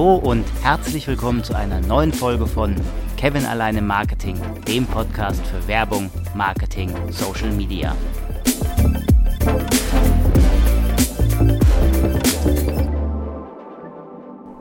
Hallo 0.00 0.14
und 0.14 0.46
herzlich 0.62 1.06
willkommen 1.06 1.44
zu 1.44 1.54
einer 1.54 1.78
neuen 1.82 2.14
Folge 2.14 2.46
von 2.46 2.74
Kevin 3.18 3.44
alleine 3.44 3.82
Marketing, 3.82 4.34
dem 4.66 4.86
Podcast 4.86 5.46
für 5.46 5.68
Werbung, 5.68 6.10
Marketing, 6.34 6.90
Social 7.10 7.50
Media. 7.50 7.94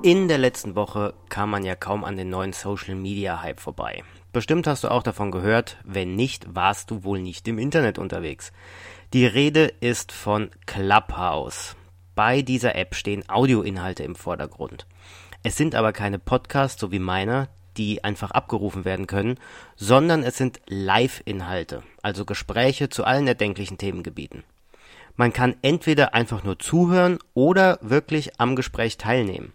In 0.03 0.27
der 0.27 0.39
letzten 0.39 0.75
Woche 0.75 1.13
kam 1.29 1.51
man 1.51 1.63
ja 1.63 1.77
kaum 1.77 2.03
an 2.03 2.17
den 2.17 2.29
neuen 2.29 2.51
Social 2.51 2.95
Media 2.95 3.41
Hype 3.41 3.61
vorbei. 3.61 4.03
Bestimmt 4.33 4.67
hast 4.67 4.83
du 4.83 4.91
auch 4.91 5.03
davon 5.03 5.31
gehört, 5.31 5.77
wenn 5.85 6.17
nicht, 6.17 6.53
warst 6.53 6.91
du 6.91 7.05
wohl 7.05 7.21
nicht 7.21 7.47
im 7.47 7.59
Internet 7.59 7.97
unterwegs. 7.97 8.51
Die 9.13 9.25
Rede 9.25 9.71
ist 9.79 10.11
von 10.11 10.49
Clubhouse. 10.65 11.77
Bei 12.13 12.41
dieser 12.41 12.75
App 12.75 12.95
stehen 12.95 13.23
Audioinhalte 13.29 14.03
im 14.03 14.13
Vordergrund. 14.13 14.85
Es 15.43 15.55
sind 15.55 15.75
aber 15.75 15.93
keine 15.93 16.19
Podcasts, 16.19 16.79
so 16.79 16.91
wie 16.91 16.99
meiner, 16.99 17.47
die 17.77 18.03
einfach 18.03 18.31
abgerufen 18.31 18.83
werden 18.83 19.07
können, 19.07 19.37
sondern 19.77 20.23
es 20.23 20.37
sind 20.37 20.59
Live-Inhalte, 20.67 21.83
also 22.01 22.25
Gespräche 22.25 22.89
zu 22.89 23.05
allen 23.05 23.27
erdenklichen 23.27 23.77
Themengebieten. 23.77 24.43
Man 25.15 25.33
kann 25.33 25.55
entweder 25.61 26.13
einfach 26.13 26.43
nur 26.43 26.59
zuhören 26.59 27.19
oder 27.33 27.79
wirklich 27.81 28.39
am 28.39 28.55
Gespräch 28.55 28.97
teilnehmen. 28.97 29.53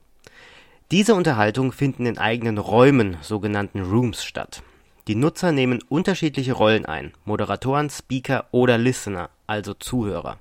Diese 0.90 1.14
Unterhaltungen 1.14 1.72
finden 1.72 2.06
in 2.06 2.18
eigenen 2.18 2.58
Räumen, 2.58 3.16
sogenannten 3.22 3.80
Rooms, 3.80 4.24
statt. 4.24 4.62
Die 5.06 5.14
Nutzer 5.14 5.52
nehmen 5.52 5.82
unterschiedliche 5.88 6.52
Rollen 6.52 6.86
ein, 6.86 7.12
Moderatoren, 7.24 7.90
Speaker 7.90 8.46
oder 8.52 8.78
Listener, 8.78 9.30
also 9.46 9.74
Zuhörer. 9.74 10.38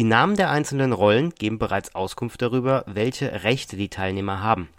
Die 0.00 0.04
Namen 0.04 0.34
der 0.34 0.48
einzelnen 0.48 0.94
Rollen 0.94 1.34
geben 1.34 1.58
bereits 1.58 1.94
Auskunft 1.94 2.40
darüber, 2.40 2.84
welche 2.86 3.44
Rechte 3.44 3.76
die 3.76 3.90
Teilnehmer 3.90 4.42
haben. 4.42 4.70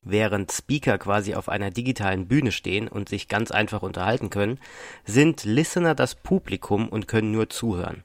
Während 0.00 0.52
Speaker 0.52 0.96
quasi 0.96 1.34
auf 1.34 1.48
einer 1.48 1.72
digitalen 1.72 2.28
Bühne 2.28 2.52
stehen 2.52 2.86
und 2.86 3.08
sich 3.08 3.26
ganz 3.26 3.50
einfach 3.50 3.82
unterhalten 3.82 4.30
können, 4.30 4.60
sind 5.04 5.42
Listener 5.42 5.96
das 5.96 6.14
Publikum 6.14 6.88
und 6.88 7.08
können 7.08 7.32
nur 7.32 7.50
zuhören. 7.50 8.04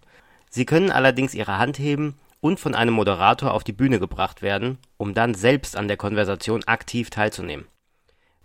Sie 0.49 0.65
können 0.65 0.89
allerdings 0.89 1.35
ihre 1.35 1.59
Hand 1.59 1.77
heben 1.77 2.17
und 2.41 2.59
von 2.59 2.73
einem 2.73 2.95
Moderator 2.95 3.53
auf 3.53 3.63
die 3.63 3.71
Bühne 3.71 3.99
gebracht 3.99 4.41
werden, 4.41 4.79
um 4.97 5.13
dann 5.13 5.35
selbst 5.35 5.77
an 5.77 5.87
der 5.87 5.97
Konversation 5.97 6.63
aktiv 6.63 7.11
teilzunehmen. 7.11 7.67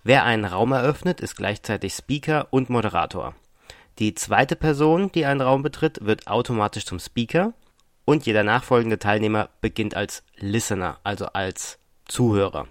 Wer 0.02 0.25
einen 0.25 0.44
Raum 0.44 0.72
eröffnet, 0.72 1.22
ist 1.22 1.36
gleichzeitig 1.36 1.94
Speaker 1.94 2.48
und 2.50 2.69
Moderator. 2.69 3.34
Die 3.98 4.14
zweite 4.14 4.56
Person, 4.56 5.10
die 5.12 5.25
einen 5.25 5.41
Raum 5.41 5.62
betritt, 5.62 6.05
wird 6.05 6.27
automatisch 6.27 6.84
zum 6.84 6.98
Speaker 6.98 7.55
und 8.05 8.27
jeder 8.27 8.44
nachfolgende 8.44 8.98
Teilnehmer 8.98 9.48
beginnt 9.60 9.94
als 9.94 10.22
Listener, 10.36 10.98
also 11.05 11.27
als 11.27 11.78
Zuhörer. 12.06 12.66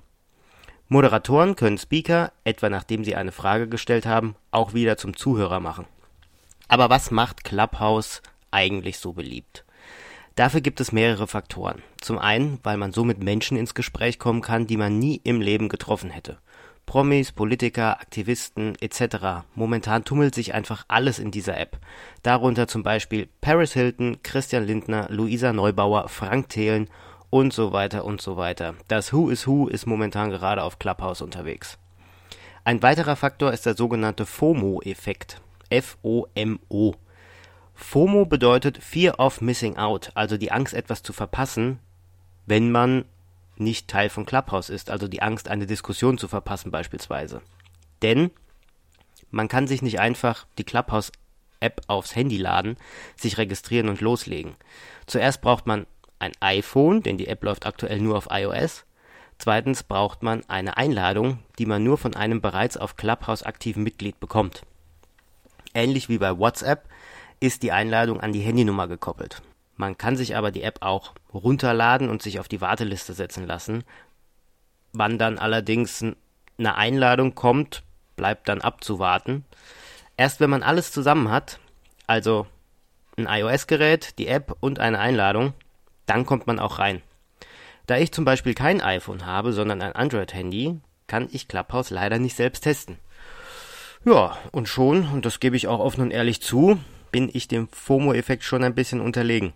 Moderatoren 0.90 1.56
können 1.56 1.78
Speaker, 1.78 2.32
etwa 2.44 2.70
nachdem 2.70 3.04
sie 3.04 3.16
eine 3.16 3.32
Frage 3.32 3.68
gestellt 3.68 4.06
haben, 4.06 4.36
auch 4.52 4.74
wieder 4.74 4.98
zum 4.98 5.16
Zuhörer 5.16 5.60
machen. 5.60 5.86
Aber 6.68 6.90
was 6.90 7.10
macht 7.10 7.44
Clubhouse 7.44 8.22
eigentlich 8.52 9.00
so 9.00 9.14
beliebt? 9.14 9.66
Dafür 10.36 10.62
gibt 10.62 10.82
es 10.82 10.92
mehrere 10.92 11.28
Faktoren. 11.28 11.84
Zum 12.02 12.18
einen, 12.18 12.60
weil 12.64 12.78
man 12.78 12.92
so 12.92 13.04
mit 13.04 13.24
Menschen 13.24 13.58
ins 13.58 13.76
Gespräch 13.76 14.18
kommen 14.18 14.42
kann, 14.42 14.66
die 14.66 14.78
man 14.78 14.98
nie 14.98 15.22
im 15.24 15.42
Leben 15.42 15.70
getroffen 15.70 16.10
hätte. 16.10 16.40
Promis, 16.86 17.32
Politiker, 17.32 18.00
Aktivisten 18.00 18.76
etc. 18.80 19.46
Momentan 19.56 20.04
tummelt 20.04 20.36
sich 20.36 20.54
einfach 20.54 20.86
alles 20.88 21.20
in 21.20 21.32
dieser 21.32 21.58
App. 21.58 21.80
Darunter 22.22 22.68
zum 22.68 22.84
Beispiel 22.84 23.30
Paris 23.42 23.74
Hilton, 23.74 24.22
Christian 24.24 24.66
Lindner, 24.66 25.08
Luisa 25.10 25.54
Neubauer, 25.54 26.10
Frank 26.10 26.50
Thelen 26.50 26.90
und 27.30 27.52
so 27.52 27.72
weiter 27.72 28.06
und 28.06 28.22
so 28.22 28.38
weiter. 28.38 28.76
Das 28.88 29.12
Who 29.12 29.30
is 29.30 29.48
Who 29.48 29.68
ist 29.68 29.88
momentan 29.88 30.30
gerade 30.30 30.64
auf 30.64 30.78
Clubhouse 30.78 31.22
unterwegs. 31.22 31.80
Ein 32.64 32.82
weiterer 32.84 33.16
Faktor 33.16 33.52
ist 33.52 33.66
der 33.66 33.76
sogenannte 33.76 34.26
FOMO-Effekt. 34.26 35.42
F-O-M-O. 35.70 36.94
FOMO 37.74 38.26
bedeutet 38.26 38.78
Fear 38.78 39.20
of 39.20 39.42
Missing 39.42 39.78
Out, 39.78 40.12
also 40.14 40.38
die 40.38 40.52
Angst, 40.52 40.74
etwas 40.74 41.02
zu 41.02 41.12
verpassen, 41.12 41.80
wenn 42.46 42.72
man 42.72 43.06
nicht 43.64 43.88
Teil 43.88 44.10
von 44.10 44.26
Clubhouse 44.26 44.70
ist, 44.70 44.90
also 44.90 45.08
die 45.08 45.22
Angst, 45.22 45.48
eine 45.48 45.66
Diskussion 45.66 46.18
zu 46.18 46.28
verpassen 46.28 46.72
beispielsweise. 46.72 47.42
Denn 48.02 48.32
man 49.32 49.48
kann 49.48 49.68
sich 49.68 49.82
nicht 49.82 50.00
einfach 50.00 50.46
die 50.58 50.64
Clubhouse-App 50.64 51.82
aufs 51.88 52.16
Handy 52.16 52.38
laden, 52.38 52.78
sich 53.16 53.38
registrieren 53.38 53.90
und 53.90 54.02
loslegen. 54.02 54.56
Zuerst 55.08 55.42
braucht 55.42 55.66
man 55.66 55.88
ein 56.20 56.34
iPhone, 56.40 57.02
denn 57.02 57.18
die 57.18 57.28
App 57.28 57.44
läuft 57.44 57.66
aktuell 57.66 58.00
nur 58.00 58.18
auf 58.18 58.28
iOS. 58.30 58.86
Zweitens 59.40 59.84
braucht 59.84 60.24
man 60.24 60.48
eine 60.48 60.78
Einladung, 60.78 61.40
die 61.58 61.66
man 61.66 61.84
nur 61.84 61.98
von 61.98 62.16
einem 62.16 62.42
bereits 62.42 62.78
auf 62.78 62.96
Clubhouse 62.96 63.44
aktiven 63.44 63.84
Mitglied 63.84 64.20
bekommt. 64.20 64.62
Ähnlich 65.74 66.08
wie 66.08 66.20
bei 66.20 66.38
WhatsApp 66.38 66.88
ist 67.40 67.64
die 67.64 67.72
Einladung 67.72 68.22
an 68.22 68.32
die 68.32 68.42
Handynummer 68.42 68.88
gekoppelt. 68.88 69.42
Man 69.76 69.98
kann 69.98 70.16
sich 70.16 70.36
aber 70.36 70.52
die 70.52 70.64
App 70.64 70.80
auch 70.82 71.14
runterladen 71.34 72.10
und 72.10 72.22
sich 72.22 72.40
auf 72.40 72.48
die 72.48 72.62
Warteliste 72.62 73.14
setzen 73.14 73.48
lassen. 73.48 73.84
Wann 74.92 75.18
dann 75.18 75.40
allerdings 75.40 76.04
eine 76.58 76.76
Einladung 76.76 77.34
kommt, 77.34 77.84
bleibt 78.16 78.48
dann 78.48 78.62
abzuwarten. 78.62 79.46
Erst 80.16 80.40
wenn 80.40 80.50
man 80.50 80.64
alles 80.64 80.92
zusammen 80.92 81.32
hat, 81.32 81.60
also 82.06 82.46
ein 83.18 83.28
iOS-Gerät, 83.28 84.18
die 84.20 84.28
App 84.28 84.56
und 84.60 84.80
eine 84.80 85.00
Einladung, 85.00 85.54
dann 86.06 86.26
kommt 86.26 86.48
man 86.48 86.60
auch 86.60 86.80
rein. 86.80 87.02
Da 87.88 87.98
ich 87.98 88.12
zum 88.12 88.26
Beispiel 88.26 88.54
kein 88.54 88.82
iPhone 88.82 89.26
habe, 89.26 89.54
sondern 89.54 89.82
ein 89.82 89.94
Android-Handy, 89.94 90.80
kann 91.08 91.28
ich 91.32 91.48
Clubhouse 91.48 91.90
leider 91.90 92.20
nicht 92.20 92.36
selbst 92.36 92.62
testen. 92.62 92.98
Ja, 94.06 94.38
und 94.52 94.68
schon, 94.68 95.08
und 95.10 95.26
das 95.26 95.40
gebe 95.40 95.56
ich 95.56 95.68
auch 95.68 95.80
offen 95.80 96.02
und 96.02 96.12
ehrlich 96.12 96.42
zu, 96.42 96.80
bin 97.12 97.30
ich 97.32 97.48
dem 97.48 97.68
FOMO-Effekt 97.70 98.44
schon 98.44 98.64
ein 98.64 98.76
bisschen 98.76 99.02
unterlegen. 99.02 99.54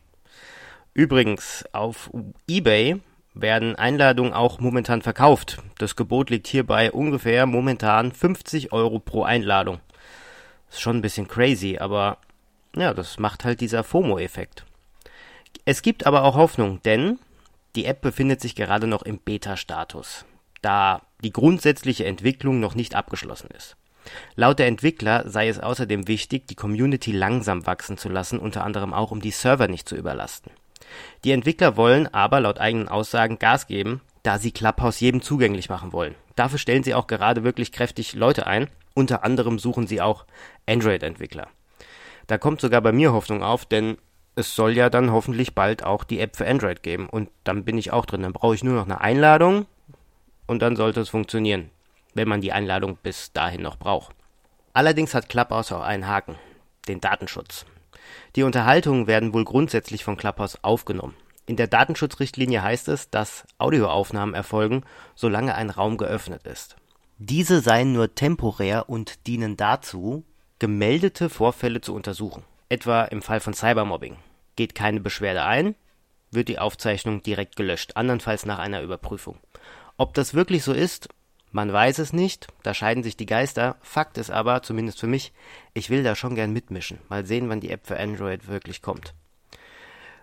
Übrigens, 0.98 1.64
auf 1.74 2.10
eBay 2.50 3.00
werden 3.36 3.76
Einladungen 3.76 4.34
auch 4.34 4.60
momentan 4.60 5.04
verkauft. 5.04 5.60
Das 5.78 5.96
Gebot 5.96 6.32
liegt 6.32 6.48
hierbei 6.48 6.92
ungefähr 6.92 7.46
momentan 7.46 8.12
50 8.12 8.74
Euro 8.74 8.98
pro 8.98 9.22
Einladung. 9.22 9.80
Ist 10.72 10.82
schon 10.82 10.98
ein 10.98 11.02
bisschen 11.04 11.28
crazy, 11.28 11.78
aber 11.78 12.18
ja, 12.76 12.96
das 12.96 13.20
macht 13.20 13.46
halt 13.46 13.62
dieser 13.62 13.84
FOMO-Effekt. 13.84 14.66
Es 15.66 15.84
gibt 15.84 16.08
aber 16.08 16.24
auch 16.24 16.34
Hoffnung, 16.34 16.82
denn 16.82 17.20
die 17.76 17.86
App 17.86 18.02
befindet 18.02 18.42
sich 18.42 18.56
gerade 18.56 18.88
noch 18.88 19.04
im 19.04 19.20
Beta-Status, 19.20 20.26
da 20.64 21.04
die 21.24 21.32
grundsätzliche 21.32 22.06
Entwicklung 22.06 22.60
noch 22.60 22.74
nicht 22.74 22.96
abgeschlossen 22.96 23.52
ist. 23.56 23.78
Laut 24.36 24.58
der 24.58 24.66
Entwickler 24.66 25.30
sei 25.30 25.48
es 25.48 25.60
außerdem 25.60 26.08
wichtig, 26.08 26.48
die 26.48 26.56
Community 26.56 27.12
langsam 27.12 27.68
wachsen 27.68 28.00
zu 28.00 28.10
lassen, 28.10 28.40
unter 28.40 28.64
anderem 28.64 28.96
auch 28.96 29.12
um 29.12 29.22
die 29.22 29.30
Server 29.30 29.68
nicht 29.68 29.88
zu 29.88 29.96
überlasten. 29.96 30.52
Die 31.24 31.32
Entwickler 31.32 31.78
wollen 31.78 32.08
aber 32.14 32.40
laut 32.40 32.60
eigenen 32.60 32.88
Aussagen 32.88 33.40
Gas 33.40 33.68
geben, 33.68 34.02
da 34.24 34.38
sie 34.38 34.52
Clubhouse 34.52 35.00
jedem 35.00 35.22
zugänglich 35.22 35.70
machen 35.70 35.94
wollen. 35.94 36.16
Dafür 36.36 36.60
stellen 36.60 36.84
sie 36.84 36.94
auch 36.94 37.08
gerade 37.08 37.44
wirklich 37.44 37.72
kräftig 37.72 38.14
Leute 38.14 38.46
ein. 38.48 38.70
Unter 38.94 39.24
anderem 39.24 39.60
suchen 39.60 39.88
sie 39.88 40.02
auch 40.02 40.26
Android-Entwickler. 40.68 41.48
Da 42.28 42.38
kommt 42.38 42.62
sogar 42.62 42.82
bei 42.82 42.92
mir 42.92 43.14
Hoffnung 43.14 43.42
auf, 43.44 43.66
denn 43.66 43.98
es 44.36 44.56
soll 44.56 44.76
ja 44.76 44.90
dann 44.90 45.12
hoffentlich 45.12 45.56
bald 45.56 45.84
auch 45.84 46.04
die 46.04 46.20
App 46.20 46.36
für 46.36 46.48
Android 46.48 46.84
geben. 46.84 47.10
Und 47.10 47.30
dann 47.44 47.64
bin 47.64 47.78
ich 47.78 47.92
auch 47.92 48.06
drin. 48.06 48.22
Dann 48.22 48.34
brauche 48.34 48.54
ich 48.54 48.64
nur 48.64 48.76
noch 48.76 48.86
eine 48.86 49.02
Einladung 49.02 49.66
und 50.46 50.62
dann 50.62 50.76
sollte 50.76 51.02
es 51.02 51.10
funktionieren, 51.10 51.70
wenn 52.14 52.28
man 52.28 52.42
die 52.42 52.52
Einladung 52.52 52.98
bis 53.02 53.32
dahin 53.34 53.62
noch 53.62 53.78
braucht. 53.78 54.16
Allerdings 54.74 55.14
hat 55.16 55.30
Clubhouse 55.30 55.72
auch 55.72 55.82
einen 55.82 56.08
Haken, 56.08 56.36
den 56.88 57.02
Datenschutz. 57.02 57.66
Die 58.36 58.44
Unterhaltungen 58.44 59.08
werden 59.08 59.34
wohl 59.34 59.46
grundsätzlich 59.46 60.04
von 60.04 60.18
Clubhouse 60.18 60.64
aufgenommen. 60.64 61.16
In 61.46 61.56
der 61.56 61.68
Datenschutzrichtlinie 61.68 62.62
heißt 62.62 62.90
es, 62.90 63.10
dass 63.10 63.46
Audioaufnahmen 63.58 64.36
erfolgen, 64.36 64.84
solange 65.16 65.56
ein 65.56 65.70
Raum 65.70 65.98
geöffnet 65.98 66.46
ist. 66.46 66.76
Diese 67.20 67.62
seien 67.62 67.94
nur 67.94 68.14
temporär 68.16 68.90
und 68.90 69.26
dienen 69.28 69.58
dazu, 69.58 70.26
gemeldete 70.60 71.30
Vorfälle 71.30 71.82
zu 71.82 71.96
untersuchen, 71.96 72.44
etwa 72.70 73.06
im 73.06 73.22
Fall 73.22 73.40
von 73.40 73.54
Cybermobbing. 73.54 74.18
Geht 74.56 74.76
keine 74.76 75.00
Beschwerde 75.00 75.44
ein, 75.44 75.76
wird 76.32 76.50
die 76.50 76.60
Aufzeichnung 76.60 77.24
direkt 77.24 77.56
gelöscht, 77.56 77.96
andernfalls 77.96 78.46
nach 78.46 78.60
einer 78.60 78.82
Überprüfung. 78.82 79.40
Ob 79.98 80.14
das 80.14 80.34
wirklich 80.34 80.64
so 80.64 80.74
ist, 80.74 81.10
man 81.58 81.74
weiß 81.74 81.98
es 81.98 82.14
nicht, 82.14 82.46
da 82.62 82.76
scheiden 82.76 83.02
sich 83.02 83.18
die 83.18 83.26
Geister. 83.26 83.78
Fakt 83.82 84.20
ist 84.20 84.30
aber, 84.30 84.62
zumindest 84.62 85.00
für 85.00 85.08
mich, 85.08 85.34
ich 85.74 85.90
will 85.90 86.04
da 86.04 86.16
schon 86.16 86.36
gern 86.36 86.54
mitmischen. 86.54 87.00
Mal 87.10 87.26
sehen, 87.26 87.50
wann 87.50 87.62
die 87.62 87.72
App 87.72 87.88
für 87.88 88.00
Android 88.00 88.48
wirklich 88.48 88.84
kommt. 88.84 89.16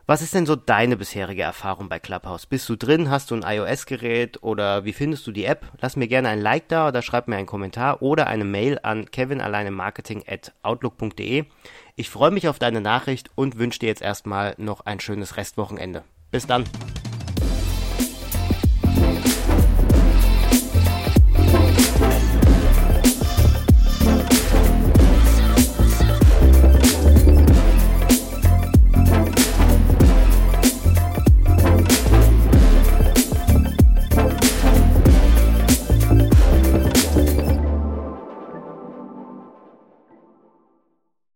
Was 0.07 0.23
ist 0.23 0.33
denn 0.33 0.47
so 0.47 0.55
deine 0.55 0.97
bisherige 0.97 1.43
Erfahrung 1.43 1.89
bei 1.89 1.99
Clubhouse? 1.99 2.47
Bist 2.47 2.69
du 2.69 2.77
drin? 2.77 3.11
Hast 3.11 3.33
du 3.33 3.35
ein 3.35 3.43
iOS-Gerät? 3.43 4.45
Oder 4.45 4.85
wie 4.85 4.93
findest 4.93 5.27
du 5.27 5.33
die 5.33 5.45
App? 5.45 5.73
Lass 5.81 5.97
mir 5.97 6.07
gerne 6.07 6.29
ein 6.29 6.41
Like 6.41 6.69
da 6.69 6.87
oder 6.87 7.03
schreib 7.03 7.27
mir 7.27 7.35
einen 7.35 7.47
Kommentar 7.47 8.01
oder 8.01 8.29
eine 8.29 8.45
Mail 8.45 8.79
an 8.85 9.11
kevinalleinemarketing.outlook.de. 9.11 11.47
Ich 11.97 12.11
freue 12.11 12.31
mich 12.31 12.47
auf 12.47 12.61
deine 12.61 12.81
Nachricht 12.81 13.33
und 13.35 13.59
wünsche 13.59 13.81
dir 13.81 13.89
jetzt 13.89 14.03
erstmal 14.03 14.55
noch 14.57 14.87
ein 14.87 15.01
schönes 15.01 15.37
Restwochenende. 15.37 16.05
Bis 16.31 16.47
dann! 16.47 16.63